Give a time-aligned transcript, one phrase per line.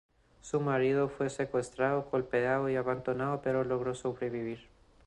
[0.41, 4.65] Su marido fue secuestrado, golpeado y abandonado, pero logró sobrevivir.